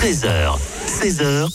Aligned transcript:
13h, 0.00 0.56
16h, 0.86 1.44
100% 1.44 1.50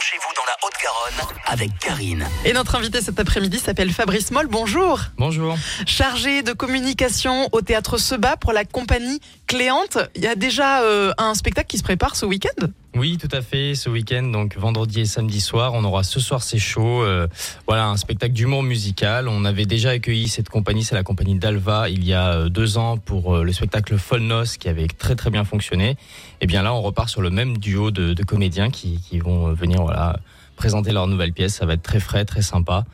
chez 0.00 0.16
vous 0.18 0.32
dans 0.34 0.42
la 0.48 0.56
Haute-Garonne 0.64 1.36
avec 1.46 1.70
Karine. 1.78 2.26
Et 2.44 2.52
notre 2.52 2.74
invité 2.74 3.00
cet 3.00 3.20
après-midi 3.20 3.60
s'appelle 3.60 3.92
Fabrice 3.92 4.32
Moll. 4.32 4.48
Bonjour. 4.48 4.98
Bonjour. 5.16 5.56
Chargé 5.86 6.42
de 6.42 6.54
communication 6.54 7.48
au 7.52 7.60
théâtre 7.60 7.98
Seba 7.98 8.36
pour 8.36 8.52
la 8.52 8.64
compagnie 8.64 9.20
Cléante. 9.46 9.98
Il 10.16 10.24
y 10.24 10.26
a 10.26 10.34
déjà 10.34 10.82
euh, 10.82 11.12
un 11.18 11.34
spectacle 11.34 11.68
qui 11.68 11.78
se 11.78 11.84
prépare 11.84 12.16
ce 12.16 12.26
week-end 12.26 12.66
Oui, 12.94 13.16
tout 13.16 13.28
à 13.32 13.40
fait. 13.40 13.74
Ce 13.74 13.88
week-end, 13.88 14.22
donc 14.24 14.56
vendredi 14.58 15.00
et 15.00 15.06
samedi 15.06 15.40
soir, 15.40 15.72
on 15.74 15.82
aura 15.82 16.02
ce 16.02 16.20
soir 16.20 16.42
c'est 16.42 16.58
chaud. 16.58 17.02
euh, 17.02 17.26
voilà, 17.66 17.86
un 17.86 17.96
spectacle 17.96 18.34
d'humour 18.34 18.62
musical. 18.62 19.28
On 19.28 19.46
avait 19.46 19.64
déjà 19.64 19.90
accueilli 19.90 20.28
cette 20.28 20.50
compagnie, 20.50 20.84
c'est 20.84 20.94
la 20.94 21.02
compagnie 21.02 21.36
d'Alva, 21.36 21.88
il 21.88 22.04
y 22.04 22.12
a 22.12 22.34
euh, 22.34 22.48
deux 22.50 22.76
ans 22.76 22.98
pour 22.98 23.36
euh, 23.36 23.44
le 23.44 23.52
spectacle 23.54 23.96
Folle 23.96 24.20
Noce 24.22 24.58
qui 24.58 24.68
avait 24.68 24.88
très 24.88 25.14
très 25.16 25.30
bien 25.30 25.44
fonctionné. 25.44 25.96
Et 26.42 26.46
bien 26.46 26.62
là, 26.62 26.74
on 26.74 26.82
repart 26.82 27.08
sur 27.08 27.22
le 27.22 27.30
même 27.30 27.56
duo 27.56 27.90
de, 27.90 28.12
de 28.12 28.22
comédiens 28.24 28.68
qui, 28.70 29.00
qui 29.00 29.18
vont 29.20 29.48
euh, 29.48 29.52
venir 29.54 29.82
voilà 29.82 30.18
présenter 30.56 30.92
leur 30.92 31.06
nouvelle 31.06 31.32
pièce. 31.32 31.54
Ça 31.54 31.64
va 31.64 31.72
être 31.74 31.82
très 31.82 32.00
frais, 32.00 32.26
très 32.26 32.42
sympa. 32.42 32.84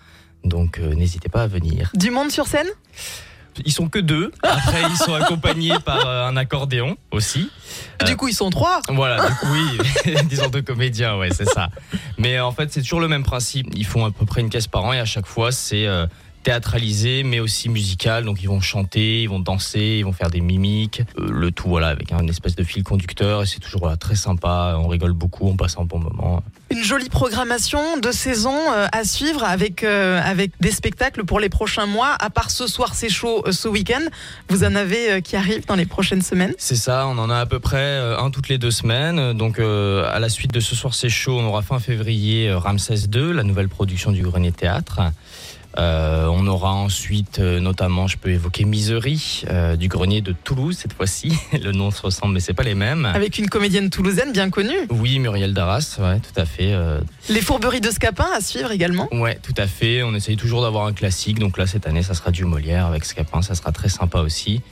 Donc 0.44 0.78
euh, 0.78 0.94
n'hésitez 0.94 1.28
pas 1.28 1.42
à 1.42 1.46
venir. 1.48 1.90
Du 1.94 2.12
monde 2.12 2.30
sur 2.30 2.46
scène? 2.46 2.68
Ils 3.64 3.72
sont 3.72 3.88
que 3.88 3.98
deux. 3.98 4.32
Après, 4.42 4.82
ils 4.90 4.96
sont 4.96 5.14
accompagnés 5.14 5.78
par 5.84 6.06
euh, 6.06 6.26
un 6.28 6.36
accordéon 6.36 6.96
aussi. 7.10 7.50
Euh, 8.02 8.04
Du 8.06 8.16
coup, 8.16 8.28
ils 8.28 8.34
sont 8.34 8.50
trois. 8.50 8.80
Voilà, 8.88 9.26
du 9.28 9.34
coup, 9.34 9.46
oui, 9.52 10.14
disons 10.24 10.48
deux 10.48 10.62
comédiens, 10.62 11.16
ouais, 11.16 11.30
c'est 11.32 11.48
ça. 11.48 11.68
Mais 12.18 12.36
euh, 12.36 12.44
en 12.46 12.52
fait, 12.52 12.72
c'est 12.72 12.82
toujours 12.82 13.00
le 13.00 13.08
même 13.08 13.22
principe. 13.24 13.66
Ils 13.74 13.86
font 13.86 14.04
à 14.04 14.10
peu 14.10 14.24
près 14.26 14.40
une 14.40 14.50
caisse 14.50 14.66
par 14.66 14.84
an 14.84 14.92
et 14.92 14.98
à 15.00 15.04
chaque 15.04 15.26
fois, 15.26 15.52
c'est 15.52 15.86
euh, 15.86 16.06
théâtralisé, 16.48 17.24
mais 17.24 17.40
aussi 17.40 17.68
musical. 17.68 18.24
Donc, 18.24 18.38
ils 18.42 18.48
vont 18.48 18.62
chanter, 18.62 19.20
ils 19.20 19.28
vont 19.28 19.38
danser, 19.38 19.96
ils 19.98 20.04
vont 20.06 20.14
faire 20.14 20.30
des 20.30 20.40
mimiques. 20.40 21.02
Euh, 21.18 21.28
le 21.30 21.50
tout, 21.50 21.68
voilà, 21.68 21.88
avec 21.88 22.10
un 22.10 22.26
espèce 22.26 22.56
de 22.56 22.64
fil 22.64 22.82
conducteur. 22.82 23.42
Et 23.42 23.46
c'est 23.46 23.60
toujours 23.60 23.80
voilà, 23.80 23.98
très 23.98 24.14
sympa. 24.14 24.74
On 24.78 24.88
rigole 24.88 25.12
beaucoup, 25.12 25.46
on 25.46 25.56
passe 25.56 25.76
un 25.76 25.84
bon 25.84 25.98
moment. 25.98 26.42
Une 26.70 26.82
jolie 26.82 27.10
programmation 27.10 27.98
de 27.98 28.10
saison 28.12 28.56
euh, 28.72 28.86
à 28.92 29.04
suivre 29.04 29.44
avec, 29.44 29.84
euh, 29.84 30.22
avec 30.24 30.52
des 30.58 30.70
spectacles 30.70 31.26
pour 31.26 31.38
les 31.38 31.50
prochains 31.50 31.84
mois. 31.84 32.16
À 32.18 32.30
part 32.30 32.50
ce 32.50 32.66
soir, 32.66 32.94
c'est 32.94 33.10
chaud 33.10 33.44
ce 33.50 33.68
week-end. 33.68 34.04
Vous 34.48 34.64
en 34.64 34.74
avez 34.74 35.20
qui 35.20 35.36
arrivent 35.36 35.66
dans 35.66 35.76
les 35.76 35.84
prochaines 35.84 36.22
semaines 36.22 36.54
C'est 36.56 36.76
ça, 36.76 37.06
on 37.08 37.18
en 37.18 37.28
a 37.28 37.36
à 37.36 37.46
peu 37.46 37.60
près 37.60 37.98
un 38.18 38.30
toutes 38.30 38.48
les 38.48 38.56
deux 38.56 38.70
semaines. 38.70 39.34
Donc, 39.34 39.58
euh, 39.58 40.10
à 40.10 40.18
la 40.18 40.30
suite 40.30 40.54
de 40.54 40.60
ce 40.60 40.74
soir, 40.74 40.94
c'est 40.94 41.10
chaud. 41.10 41.38
On 41.38 41.44
aura 41.44 41.60
fin 41.60 41.78
février 41.78 42.50
Ramsès 42.54 43.04
II, 43.14 43.34
la 43.34 43.42
nouvelle 43.42 43.68
production 43.68 44.12
du 44.12 44.22
Grenier 44.22 44.52
Théâtre. 44.52 45.00
Euh, 45.76 46.26
on 46.26 46.46
aura 46.46 46.72
ensuite, 46.72 47.38
euh, 47.38 47.60
notamment, 47.60 48.06
je 48.06 48.16
peux 48.16 48.30
évoquer 48.30 48.64
Misery, 48.64 49.42
euh, 49.50 49.76
du 49.76 49.88
Grenier 49.88 50.22
de 50.22 50.32
Toulouse 50.32 50.76
cette 50.76 50.94
fois-ci. 50.94 51.32
Le 51.62 51.72
nom 51.72 51.90
se 51.90 52.02
ressemble, 52.02 52.34
mais 52.34 52.40
c'est 52.40 52.54
pas 52.54 52.62
les 52.62 52.74
mêmes. 52.74 53.04
avec 53.04 53.38
une 53.38 53.48
comédienne 53.48 53.90
toulousaine 53.90 54.32
bien 54.32 54.50
connue. 54.50 54.86
Oui, 54.90 55.18
Muriel 55.18 55.54
Darras, 55.54 55.98
ouais, 56.00 56.20
tout 56.20 56.40
à 56.40 56.46
fait. 56.46 56.74
Les 57.28 57.40
fourberies 57.40 57.80
de 57.80 57.90
Scapin 57.90 58.26
à 58.34 58.40
suivre 58.40 58.70
également. 58.70 59.08
ouais, 59.12 59.38
tout 59.42 59.54
à 59.56 59.66
fait. 59.66 60.02
On 60.02 60.14
essaye 60.14 60.36
toujours 60.36 60.62
d'avoir 60.62 60.86
un 60.86 60.92
classique. 60.92 61.38
Donc 61.38 61.58
là, 61.58 61.66
cette 61.66 61.86
année, 61.86 62.02
ça 62.02 62.14
sera 62.14 62.30
du 62.30 62.44
Molière 62.44 62.86
avec 62.86 63.04
Scapin. 63.04 63.42
Ça 63.42 63.54
sera 63.54 63.72
très 63.72 63.88
sympa 63.88 64.20
aussi. 64.20 64.62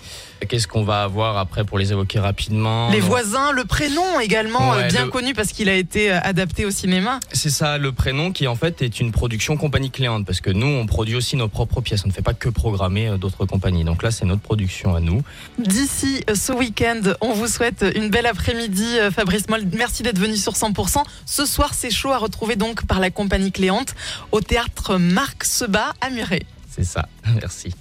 Qu'est-ce 0.48 0.68
qu'on 0.68 0.84
va 0.84 1.02
avoir 1.02 1.38
après 1.38 1.64
pour 1.64 1.78
les 1.78 1.92
évoquer 1.92 2.18
rapidement 2.20 2.90
Les 2.90 3.00
voisins, 3.00 3.52
le 3.52 3.64
prénom 3.64 4.20
également 4.20 4.70
Ouais, 4.72 4.84
euh, 4.84 4.88
bien 4.88 5.04
le- 5.06 5.10
connu 5.10 5.32
parce 5.34 5.52
qu'il 5.52 5.68
a 5.68 5.74
été 5.74 6.12
euh, 6.12 6.18
adapté 6.22 6.64
au 6.64 6.70
cinéma. 6.70 7.20
C'est 7.32 7.50
ça, 7.50 7.78
le 7.78 7.92
prénom 7.92 8.32
qui 8.32 8.46
en 8.46 8.54
fait 8.54 8.82
est 8.82 9.00
une 9.00 9.12
production 9.12 9.56
compagnie 9.56 9.90
Cléante 9.90 10.26
parce 10.26 10.40
que 10.40 10.50
nous 10.50 10.66
on 10.66 10.86
produit 10.86 11.14
aussi 11.16 11.36
nos 11.36 11.48
propres 11.48 11.80
pièces, 11.80 12.02
on 12.04 12.08
ne 12.08 12.12
fait 12.12 12.22
pas 12.22 12.34
que 12.34 12.48
programmer 12.48 13.08
euh, 13.08 13.16
d'autres 13.16 13.46
compagnies. 13.46 13.84
Donc 13.84 14.02
là 14.02 14.10
c'est 14.10 14.24
notre 14.26 14.42
production 14.42 14.94
à 14.94 15.00
nous. 15.00 15.22
D'ici 15.58 16.22
ce 16.34 16.52
week-end, 16.52 17.00
on 17.20 17.32
vous 17.32 17.46
souhaite 17.46 17.84
une 17.94 18.10
belle 18.10 18.26
après-midi, 18.26 18.98
Fabrice 19.14 19.48
Moll. 19.48 19.64
Merci 19.72 20.02
d'être 20.02 20.18
venu 20.18 20.36
sur 20.36 20.52
100%. 20.52 21.02
Ce 21.24 21.46
soir, 21.46 21.72
c'est 21.74 21.90
chaud 21.90 22.12
à 22.12 22.18
retrouver 22.18 22.56
donc 22.56 22.84
par 22.86 23.00
la 23.00 23.10
compagnie 23.10 23.52
Cléante 23.52 23.94
au 24.32 24.40
théâtre 24.40 24.96
Marc 24.98 25.44
Seba 25.44 25.94
à 26.00 26.10
Muret. 26.10 26.42
C'est 26.70 26.84
ça, 26.84 27.08
merci. 27.40 27.74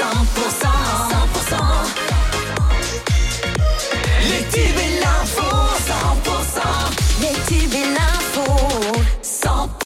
100%. 0.00 0.06
100%. 0.06 1.29